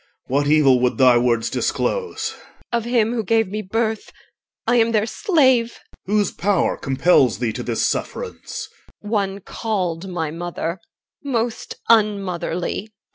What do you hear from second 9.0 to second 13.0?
EL. One called my mother, most unmotherly.